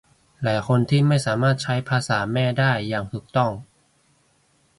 [0.43, 3.51] หลายคนที่ไม่สามารถใช้ภาษาแม่ได้อย่างถูกต้อง